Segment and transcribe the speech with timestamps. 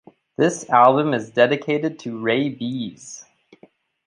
[0.35, 3.23] This album is dedicated to Raybeez.